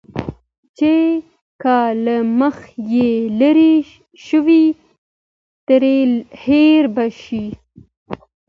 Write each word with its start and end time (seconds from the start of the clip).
چې 0.77 0.93
که 1.61 1.77
له 2.05 2.15
مخه 2.39 2.71
يې 2.93 3.09
لرې 3.39 3.75
شوې، 4.25 4.63
ترې 5.67 5.97
هېر 6.45 6.83
به 6.95 7.05
شې. 7.21 7.45